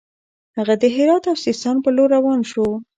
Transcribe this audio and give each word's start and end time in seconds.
هغه 0.57 0.73
د 0.81 0.83
هرات 0.95 1.23
او 1.31 1.35
سیستان 1.45 1.75
پر 1.83 1.91
لور 1.97 2.09
روان 2.17 2.39
شو. 2.51 2.65